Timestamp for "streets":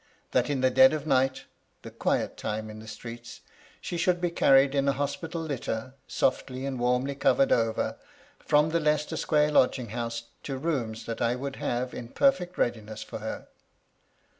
2.87-3.41